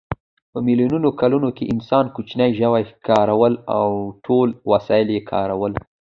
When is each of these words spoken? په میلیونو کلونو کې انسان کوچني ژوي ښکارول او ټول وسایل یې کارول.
په 0.51 0.59
میلیونو 0.67 1.09
کلونو 1.21 1.49
کې 1.57 1.69
انسان 1.73 2.05
کوچني 2.15 2.49
ژوي 2.59 2.83
ښکارول 2.91 3.53
او 3.77 3.89
ټول 4.25 4.47
وسایل 4.71 5.07
یې 5.15 5.21
کارول. 5.31 5.73